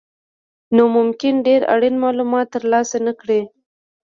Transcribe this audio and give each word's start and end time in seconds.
نو 0.75 0.83
ممکن 0.97 1.33
ډېر 1.47 1.61
اړین 1.73 1.95
مالومات 2.03 2.47
ترلاسه 2.55 2.97
نه 3.07 3.13
کړئ. 3.19 3.41